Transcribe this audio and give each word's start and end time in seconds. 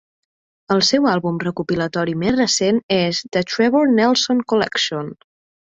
El 0.75 0.79
seu 0.87 1.05
àlbum 1.11 1.37
recopilatori 1.43 2.17
més 2.23 2.35
recent 2.41 2.83
és 2.99 3.23
"The 3.37 3.45
Trevor 3.53 3.95
Nelson 4.01 4.45
Collection". 4.55 5.19